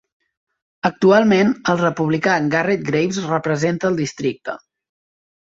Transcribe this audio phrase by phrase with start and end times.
[0.89, 4.57] Actualment, el republicà Garret Graves representa al districte.